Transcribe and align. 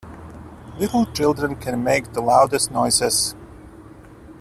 Little 0.79 1.05
children 1.05 1.55
can 1.57 1.83
make 1.83 2.13
the 2.13 2.21
loudest 2.21 2.71
noises. 2.71 3.35